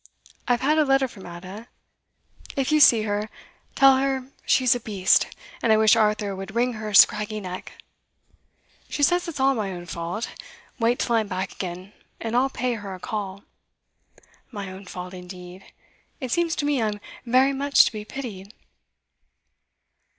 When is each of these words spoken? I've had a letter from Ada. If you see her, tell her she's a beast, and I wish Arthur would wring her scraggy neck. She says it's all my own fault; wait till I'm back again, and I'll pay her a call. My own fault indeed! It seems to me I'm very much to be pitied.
I've 0.47 0.61
had 0.61 0.79
a 0.79 0.83
letter 0.83 1.07
from 1.07 1.27
Ada. 1.27 1.67
If 2.55 2.71
you 2.71 2.79
see 2.79 3.03
her, 3.03 3.29
tell 3.75 3.97
her 3.97 4.31
she's 4.47 4.73
a 4.73 4.79
beast, 4.79 5.27
and 5.61 5.71
I 5.71 5.77
wish 5.77 5.95
Arthur 5.95 6.35
would 6.35 6.55
wring 6.55 6.73
her 6.73 6.91
scraggy 6.95 7.39
neck. 7.39 7.73
She 8.89 9.03
says 9.03 9.27
it's 9.27 9.39
all 9.39 9.53
my 9.53 9.71
own 9.71 9.85
fault; 9.85 10.29
wait 10.79 10.97
till 10.97 11.17
I'm 11.17 11.27
back 11.27 11.51
again, 11.51 11.93
and 12.19 12.35
I'll 12.35 12.49
pay 12.49 12.73
her 12.73 12.95
a 12.95 12.99
call. 12.99 13.43
My 14.49 14.71
own 14.71 14.85
fault 14.87 15.13
indeed! 15.13 15.71
It 16.19 16.31
seems 16.31 16.55
to 16.55 16.65
me 16.65 16.81
I'm 16.81 16.99
very 17.23 17.53
much 17.53 17.85
to 17.85 17.91
be 17.91 18.03
pitied. 18.03 18.55